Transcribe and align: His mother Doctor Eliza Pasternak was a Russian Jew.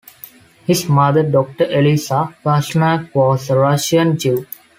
His 0.65 0.89
mother 0.89 1.21
Doctor 1.21 1.65
Eliza 1.65 2.35
Pasternak 2.43 3.13
was 3.13 3.51
a 3.51 3.55
Russian 3.59 4.17
Jew. 4.17 4.47